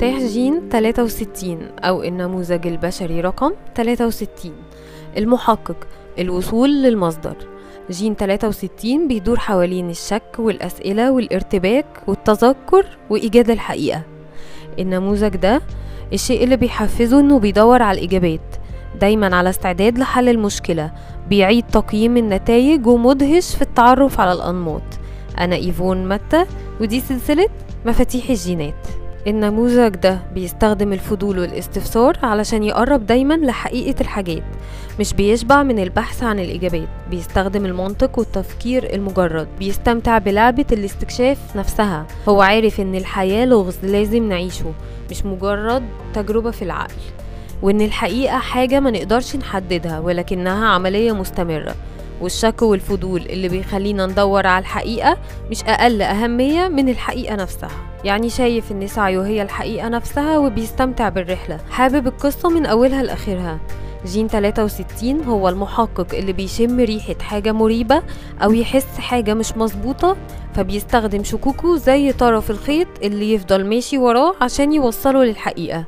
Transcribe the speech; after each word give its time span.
مفتاح 0.00 0.18
جين 0.18 0.68
63 0.70 1.58
أو 1.78 2.02
النموذج 2.02 2.66
البشري 2.66 3.20
رقم 3.20 3.52
63 3.74 4.52
المحقق 5.16 5.76
الوصول 6.18 6.82
للمصدر. 6.82 7.36
جين 7.90 8.14
63 8.14 9.08
بيدور 9.08 9.38
حوالين 9.38 9.90
الشك 9.90 10.22
والأسئلة 10.38 11.12
والارتباك 11.12 11.86
والتذكر 12.06 12.86
وإيجاد 13.10 13.50
الحقيقة. 13.50 14.02
النموذج 14.78 15.36
ده 15.36 15.60
الشيء 16.12 16.44
اللي 16.44 16.56
بيحفزه 16.56 17.20
إنه 17.20 17.38
بيدور 17.38 17.82
على 17.82 17.98
الإجابات. 17.98 18.56
دايما 19.00 19.36
على 19.36 19.50
استعداد 19.50 19.98
لحل 19.98 20.28
المشكلة. 20.28 20.92
بيعيد 21.28 21.66
تقييم 21.66 22.16
النتائج 22.16 22.86
ومدهش 22.86 23.54
في 23.54 23.62
التعرف 23.62 24.20
على 24.20 24.32
الأنماط. 24.32 24.82
أنا 25.38 25.56
إيفون 25.56 26.08
متى؟ 26.08 26.44
ودي 26.80 27.00
سلسلة 27.00 27.48
مفاتيح 27.86 28.30
الجينات. 28.30 28.99
النموذج 29.26 29.88
ده 29.96 30.18
بيستخدم 30.34 30.92
الفضول 30.92 31.38
والاستفسار 31.38 32.18
علشان 32.22 32.62
يقرب 32.62 33.06
دايما 33.06 33.34
لحقيقة 33.34 34.00
الحاجات 34.00 34.42
مش 35.00 35.14
بيشبع 35.14 35.62
من 35.62 35.78
البحث 35.78 36.22
عن 36.22 36.38
الإجابات. 36.38 36.88
بيستخدم 37.10 37.66
المنطق 37.66 38.18
والتفكير 38.18 38.94
المجرد. 38.94 39.48
بيستمتع 39.58 40.18
بلعبة 40.18 40.64
الاستكشاف 40.72 41.56
نفسها. 41.56 42.06
هو 42.28 42.42
عارف 42.42 42.80
إن 42.80 42.94
الحياة 42.94 43.44
لغز 43.46 43.78
لازم 43.82 44.28
نعيشه 44.28 44.72
مش 45.10 45.24
مجرد 45.24 45.82
تجربة 46.14 46.50
في 46.50 46.62
العقل. 46.62 46.94
وإن 47.62 47.80
الحقيقة 47.80 48.38
حاجة 48.38 48.80
ما 48.80 48.90
نقدرش 48.90 49.36
نحددها 49.36 50.00
ولكنها 50.00 50.66
عملية 50.68 51.12
مستمرة. 51.12 51.74
والشك 52.20 52.62
والفضول 52.62 53.20
اللي 53.20 53.48
بيخلينا 53.48 54.06
ندور 54.06 54.46
على 54.46 54.62
الحقيقة 54.62 55.16
مش 55.50 55.64
أقل 55.64 56.02
أهمية 56.02 56.68
من 56.68 56.88
الحقيقة 56.88 57.34
نفسها. 57.34 57.89
يعني 58.04 58.28
شايف 58.28 58.72
إن 58.72 58.86
سعيه 58.86 59.22
هي 59.22 59.42
الحقيقة 59.42 59.88
نفسها 59.88 60.38
وبيستمتع 60.38 61.08
بالرحلة. 61.08 61.58
حابب 61.70 62.06
القصة 62.06 62.48
من 62.48 62.66
أولها 62.66 63.02
لآخرها. 63.02 63.58
جين 64.06 64.28
63 64.28 65.24
هو 65.24 65.48
المحقق 65.48 66.14
اللي 66.14 66.32
بيشم 66.32 66.80
ريحة 66.80 67.14
حاجة 67.20 67.52
مريبة 67.52 68.02
أو 68.42 68.52
يحس 68.52 68.98
حاجة 68.98 69.34
مش 69.34 69.56
مظبوطة 69.56 70.16
فبيستخدم 70.54 71.24
شكوكه 71.24 71.76
زي 71.76 72.12
طرف 72.12 72.50
الخيط 72.50 72.88
اللي 73.02 73.32
يفضل 73.34 73.66
ماشي 73.66 73.98
وراه 73.98 74.34
عشان 74.40 74.72
يوصله 74.72 75.24
للحقيقة. 75.24 75.84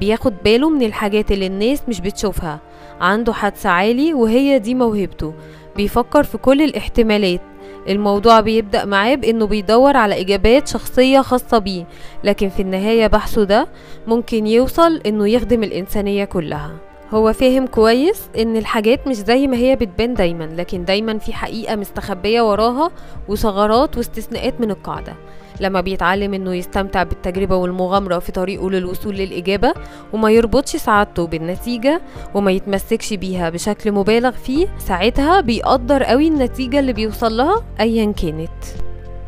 بياخد 0.00 0.34
باله 0.44 0.70
من 0.70 0.82
الحاجات 0.82 1.32
اللي 1.32 1.46
الناس 1.46 1.82
مش 1.88 2.00
بتشوفها. 2.00 2.60
عنده 3.00 3.32
حدس 3.32 3.66
عالي 3.66 4.14
وهي 4.14 4.58
دي 4.58 4.74
موهبته. 4.74 5.34
بيفكر 5.76 6.22
في 6.22 6.38
كل 6.38 6.62
الاحتمالات. 6.62 7.40
الموضوع 7.88 8.40
بيبدأ 8.40 8.84
معاه 8.84 9.14
بإنه 9.14 9.46
بيدور 9.46 9.96
على 9.96 10.20
إجابات 10.20 10.68
شخصية 10.68 11.20
خاصة 11.20 11.58
بيه 11.58 11.84
لكن 12.24 12.48
في 12.48 12.62
النهاية 12.62 13.06
بحثه 13.06 13.44
ده 13.44 13.68
ممكن 14.06 14.46
يوصل 14.46 15.00
إنه 15.06 15.28
يخدم 15.28 15.62
الإنسانية 15.62 16.24
كلها. 16.24 16.70
هو 17.10 17.32
فاهم 17.32 17.66
كويس 17.66 18.28
إن 18.38 18.56
الحاجات 18.56 19.06
مش 19.08 19.16
زي 19.16 19.46
ما 19.46 19.56
هي 19.56 19.76
بتبان 19.76 20.14
دايما 20.14 20.44
لكن 20.44 20.84
دايما 20.84 21.18
في 21.18 21.32
حقيقة 21.32 21.76
مستخبية 21.76 22.50
وراها 22.50 22.90
وثغرات 23.28 23.96
واستثناءات 23.96 24.60
من 24.60 24.70
القاعدة. 24.70 25.14
لما 25.60 25.80
بيتعلم 25.80 26.34
إنه 26.34 26.54
يستمتع 26.54 27.02
بالتجربة 27.02 27.56
والمغامرة 27.56 28.18
في 28.18 28.32
طريقه 28.32 28.70
للوصول 28.70 29.14
للإجابة 29.16 29.74
وما 30.12 30.30
يربطش 30.30 30.76
سعادته 30.76 31.26
بالنتيجة 31.26 32.00
وما 32.34 32.50
يتمسكش 32.50 33.14
بيها 33.14 33.50
بشكل 33.50 33.92
مبالغ 33.92 34.30
فيه 34.30 34.66
ساعتها 34.78 35.40
بيقدر 35.40 36.02
قوي 36.02 36.28
النتيجة 36.28 36.78
اللي 36.78 36.92
بيوصل 36.92 37.36
لها 37.36 37.64
أيا 37.80 38.12
كانت. 38.12 38.64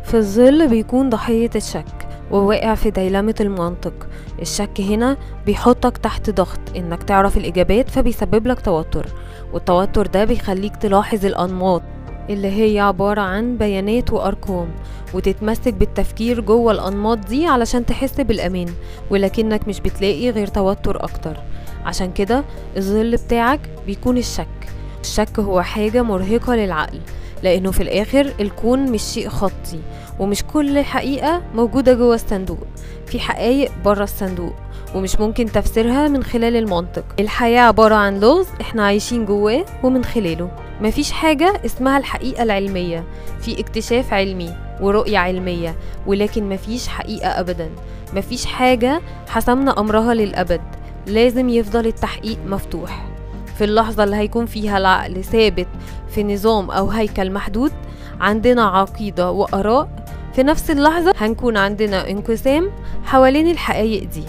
في 0.04 0.14
الظل 0.16 0.68
بيكون 0.68 1.10
ضحية 1.10 1.50
الشك. 1.56 2.07
وواقع 2.30 2.74
في 2.74 2.90
ديلمة 2.90 3.34
المنطق. 3.40 4.06
الشك 4.42 4.80
هنا 4.80 5.16
بيحطك 5.46 5.96
تحت 5.98 6.30
ضغط. 6.30 6.58
إنك 6.76 7.02
تعرف 7.02 7.36
الإجابات 7.36 7.90
فبيسبب 7.90 8.46
لك 8.46 8.60
توتر. 8.60 9.06
والتوتر 9.52 10.06
ده 10.06 10.24
بيخليك 10.24 10.76
تلاحظ 10.76 11.26
الأنماط 11.26 11.82
اللي 12.30 12.48
هي 12.48 12.80
عبارة 12.80 13.20
عن 13.20 13.56
بيانات 13.56 14.12
وأرقام 14.12 14.68
وتتمسك 15.14 15.74
بالتفكير 15.74 16.40
جوه 16.40 16.72
الأنماط 16.72 17.18
دي 17.18 17.46
علشان 17.46 17.86
تحس 17.86 18.20
بالأمان 18.20 18.66
ولكنك 19.10 19.68
مش 19.68 19.80
بتلاقي 19.80 20.30
غير 20.30 20.46
توتر 20.46 21.04
أكتر. 21.04 21.36
عشان 21.84 22.12
كده 22.12 22.44
الظل 22.76 23.16
بتاعك 23.16 23.60
بيكون 23.86 24.18
الشك. 24.18 24.46
الشك 25.00 25.38
هو 25.38 25.62
حاجة 25.62 26.02
مرهقة 26.02 26.54
للعقل. 26.54 27.00
لأنه 27.42 27.70
في 27.70 27.82
الآخر 27.82 28.32
الكون 28.40 28.92
مش 28.92 29.02
شيء 29.02 29.28
خطي 29.28 29.80
ومش 30.18 30.44
كل 30.44 30.84
حقيقة 30.84 31.42
موجودة 31.54 31.94
جوه 31.94 32.14
الصندوق. 32.14 32.66
في 33.06 33.20
حقايق 33.20 33.72
بره 33.84 34.04
الصندوق 34.04 34.54
ومش 34.94 35.20
ممكن 35.20 35.52
تفسيرها 35.52 36.08
من 36.08 36.22
خلال 36.22 36.56
المنطق. 36.56 37.04
الحياة 37.20 37.60
عبارة 37.60 37.94
عن 37.94 38.20
لغز 38.20 38.46
إحنا 38.60 38.86
عايشين 38.86 39.24
جواه 39.24 39.64
ومن 39.82 40.04
خلاله. 40.04 40.50
مفيش 40.80 41.12
حاجة 41.12 41.60
اسمها 41.66 41.98
الحقيقة 41.98 42.42
العلمية. 42.42 43.04
في 43.40 43.60
اكتشاف 43.60 44.12
علمي 44.12 44.54
ورؤية 44.80 45.18
علمية 45.18 45.74
ولكن 46.06 46.48
مفيش 46.48 46.88
حقيقة 46.88 47.28
أبدا. 47.28 47.70
مفيش 48.14 48.46
حاجة 48.46 49.00
حسمنا 49.28 49.80
أمرها 49.80 50.14
للأبد. 50.14 50.60
لازم 51.06 51.48
يفضل 51.48 51.86
التحقيق 51.86 52.38
مفتوح. 52.46 53.06
في 53.58 53.64
اللحظة 53.64 54.04
اللي 54.04 54.16
هيكون 54.16 54.46
فيها 54.46 54.78
العقل 54.78 55.24
ثابت 55.24 55.68
في 56.08 56.24
نظام 56.24 56.70
أو 56.70 56.88
هيكل 56.90 57.30
محدود 57.30 57.72
عندنا 58.20 58.64
عقيدة 58.66 59.30
وآراء. 59.30 59.88
في 60.32 60.42
نفس 60.42 60.70
اللحظة 60.70 61.12
هنكون 61.16 61.56
عندنا 61.56 62.10
انقسام 62.10 62.70
حوالين 63.04 63.50
الحقائق 63.50 64.08
دي. 64.08 64.22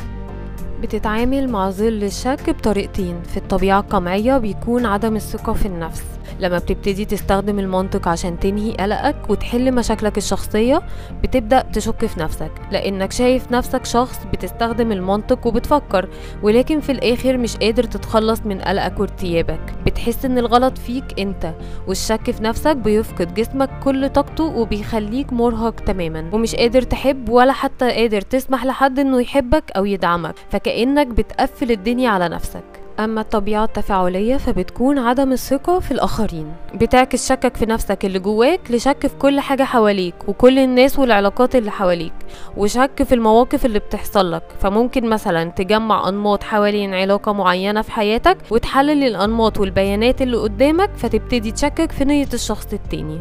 بتتعامل 0.82 1.50
مع 1.50 1.70
ظل 1.70 2.04
الشك 2.04 2.50
بطريقتين. 2.50 3.22
في 3.24 3.38
الطبيعة 3.38 3.80
القمعية 3.80 4.38
بيكون 4.38 4.86
عدم 4.86 5.16
الثقة 5.16 5.54
في 5.54 5.66
النفس. 5.66 6.04
لما 6.40 6.58
بتبتدي 6.58 7.06
تستخدم 7.06 7.60
المنطق 7.60 8.08
عشان 8.08 8.40
تنهي 8.40 8.72
قلقك 8.72 9.30
وتحل 9.30 9.72
مشاكلك 9.76 10.18
الشخصية 10.18 10.82
بتبدأ 11.24 11.62
تشك 11.62 12.06
في 12.06 12.20
نفسك. 12.20 12.52
لأنك 12.72 13.12
شايف 13.12 13.52
نفسك 13.52 13.86
شخص 13.86 14.20
بتستخدم 14.34 14.92
المنطق 14.92 15.48
وبتفكر 15.48 16.10
ولكن 16.44 16.80
في 16.80 16.92
الآخر 16.92 17.38
مش 17.38 17.58
قادر 17.58 17.84
تتخلص 17.84 18.42
من 18.46 18.62
قلقك 18.62 19.00
وارتيابك. 19.00 19.60
بتحس 19.86 20.26
إن 20.26 20.38
الغلط 20.38 20.78
فيك 20.78 21.20
أنت 21.20 21.54
والشك 21.88 22.32
في 22.32 22.44
نفسك 22.44 22.76
بيفقد 22.76 23.34
جسمك 23.34 23.70
كل 23.84 24.10
طاقته 24.10 24.44
وبيخليك 24.44 25.34
مرهق 25.34 25.76
تماما. 25.80 26.30
ومش 26.34 26.56
قادر 26.56 26.82
تحب 26.82 27.30
ولا 27.30 27.54
حتى 27.54 27.92
قادر 27.92 28.22
تسمح 28.22 28.66
لحد 28.66 29.00
إنه 29.00 29.22
يحبك 29.22 29.72
أو 29.72 29.86
يدعمك. 29.86 30.36
فكأنك 30.70 31.08
بتقفل 31.08 31.72
الدنيا 31.72 32.10
على 32.10 32.30
نفسك. 32.30 32.64
أما 33.00 33.22
الطبيعة 33.22 33.64
التفاعلية 33.64 34.38
فبتكون 34.38 35.00
عدم 35.00 35.32
الثقة 35.32 35.80
في 35.80 35.92
الآخرين. 35.92 36.54
بتعكس 36.76 37.30
شكك 37.30 37.58
في 37.58 37.66
نفسك 37.66 38.06
اللي 38.06 38.20
جواك 38.20 38.60
لشك 38.70 39.08
في 39.08 39.16
كل 39.16 39.40
حاجة 39.40 39.64
حواليك 39.64 40.16
وكل 40.28 40.60
الناس 40.60 41.00
والعلاقات 41.00 41.56
اللي 41.56 41.72
حواليك 41.72 42.14
وشك 42.58 43.04
في 43.04 43.16
المواقف 43.16 43.66
اللي 43.66 43.80
بتحصل 43.80 44.32
لك. 44.32 44.44
فممكن 44.60 45.10
مثلا 45.10 45.52
تجمع 45.52 46.10
أنماط 46.10 46.44
حوالين 46.44 46.94
علاقة 46.94 47.34
معينة 47.34 47.82
في 47.82 47.92
حياتك 47.92 48.38
وتحلل 48.52 49.04
الأنماط 49.04 49.60
والبيانات 49.60 50.22
اللي 50.22 50.38
قدامك 50.38 50.90
فتبتدي 50.98 51.52
تشكك 51.52 51.92
في 51.92 52.06
نية 52.06 52.28
الشخص 52.34 52.74
التاني. 52.74 53.20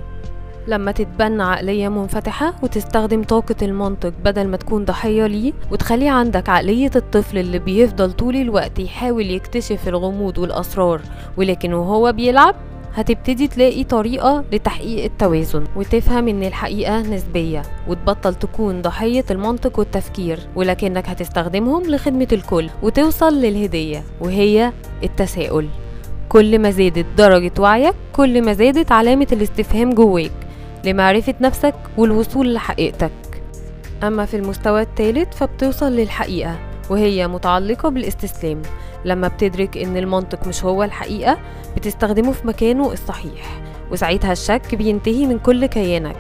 لما 0.68 0.92
تتبنى 0.92 1.42
عقلية 1.42 1.88
منفتحة 1.88 2.54
وتستخدم 2.62 3.22
طاقة 3.22 3.54
المنطق 3.62 4.12
بدل 4.24 4.48
ما 4.48 4.56
تكون 4.56 4.84
ضحية 4.84 5.26
ليه 5.26 5.52
وتخلي 5.72 6.08
عندك 6.08 6.48
عقلية 6.48 6.90
الطفل 6.96 7.38
اللي 7.38 7.58
بيفضل 7.58 8.12
طول 8.12 8.36
الوقت 8.36 8.78
يحاول 8.78 9.30
يكتشف 9.30 9.88
الغموض 9.88 10.38
والأسرار 10.38 11.00
ولكن 11.36 11.72
وهو 11.74 12.12
بيلعب 12.12 12.54
هتبتدي 12.94 13.48
تلاقي 13.48 13.84
طريقة 13.84 14.44
لتحقيق 14.52 15.04
التوازن 15.04 15.64
وتفهم 15.76 16.28
إن 16.28 16.42
الحقيقة 16.42 17.00
نسبية 17.00 17.62
وتبطل 17.88 18.34
تكون 18.34 18.82
ضحية 18.82 19.24
المنطق 19.30 19.78
والتفكير 19.78 20.38
ولكنك 20.56 21.08
هتستخدمهم 21.08 21.82
لخدمة 21.82 22.28
الكل 22.32 22.70
وتوصل 22.82 23.34
للهدية 23.34 24.02
وهي 24.20 24.72
التساؤل. 25.02 25.68
كل 26.28 26.58
ما 26.58 26.70
زادت 26.70 27.06
درجة 27.18 27.52
وعيك 27.58 27.94
كل 28.12 28.42
ما 28.42 28.52
زادت 28.52 28.92
علامة 28.92 29.26
الاستفهام 29.32 29.94
جواك. 29.94 30.30
لمعرفة 30.84 31.34
نفسك 31.40 31.74
والوصول 31.96 32.54
لحقيقتك. 32.54 33.10
أما 34.02 34.26
في 34.26 34.36
المستوى 34.36 34.82
الثالث 34.82 35.36
فبتوصل 35.36 35.92
للحقيقة 35.92 36.58
وهي 36.90 37.28
متعلقة 37.28 37.88
بالاستسلام. 37.88 38.62
لما 39.04 39.28
بتدرك 39.28 39.76
إن 39.76 39.96
المنطق 39.96 40.46
مش 40.46 40.64
هو 40.64 40.82
الحقيقة 40.82 41.38
بتستخدمه 41.76 42.32
في 42.32 42.46
مكانه 42.46 42.92
الصحيح 42.92 43.60
وساعتها 43.90 44.32
الشك 44.32 44.74
بينتهي 44.74 45.26
من 45.26 45.38
كل 45.38 45.66
كيانك. 45.66 46.16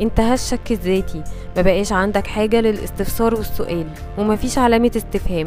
انتهى 0.00 0.34
الشك 0.34 0.70
الذاتي 0.72 1.22
مبقاش 1.58 1.92
عندك 1.92 2.26
حاجة 2.26 2.60
للاستفسار 2.60 3.34
والسؤال 3.34 3.86
ومفيش 4.18 4.58
علامة 4.58 4.90
استفهام. 4.96 5.46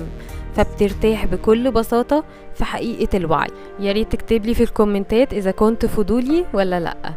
فبترتاح 0.56 1.26
بكل 1.26 1.72
بساطة 1.72 2.24
في 2.56 2.66
حقيقة 2.66 3.18
الوعي. 3.18 3.50
يا 3.80 3.92
ريت 3.92 4.12
تكتب 4.12 4.46
لي 4.46 4.54
في 4.54 4.64
الكومنتات 4.64 5.34
إذا 5.34 5.52
كنت 5.52 5.86
فضولي 5.86 6.46
ولا 6.54 6.80
لأ. 6.80 7.14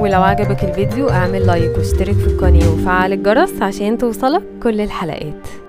ولو 0.00 0.22
عجبك 0.22 0.64
الفيديو 0.64 1.10
أعمل 1.10 1.46
لايك 1.46 1.78
واشترك 1.78 2.14
في 2.14 2.26
القناة 2.26 2.72
وفعل 2.74 3.12
الجرس 3.12 3.62
عشان 3.62 3.98
توصلك 3.98 4.42
كل 4.62 4.80
الحلقات. 4.80 5.67